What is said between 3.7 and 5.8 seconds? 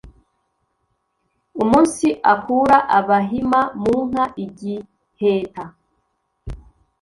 mu nka i Giheta,